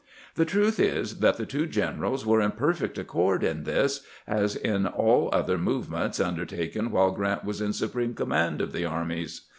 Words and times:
The 0.33 0.45
truth 0.45 0.79
is 0.79 1.19
that 1.19 1.37
the 1.37 1.45
two 1.45 1.67
generals 1.67 2.25
were 2.25 2.41
in 2.41 2.53
perfect 2.53 2.97
accord 2.97 3.43
in 3.43 3.65
this, 3.65 4.01
as 4.25 4.55
in 4.55 4.87
aU 4.87 5.27
other 5.27 5.59
movements 5.59 6.19
undertaken 6.19 6.89
while 6.89 7.11
Grant 7.11 7.45
was 7.45 7.61
in 7.61 7.71
supreme 7.71 8.15
command 8.15 8.61
of 8.61 8.71
the 8.73 8.83
armies. 8.83 9.41